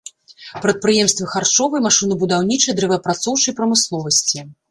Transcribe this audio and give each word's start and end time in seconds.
Прадпрыемствы 0.63 1.27
харчовай, 1.33 1.83
машынабудаўнічай, 1.87 2.77
дрэваапрацоўчай 2.81 3.57
прамысловасці. 3.63 4.43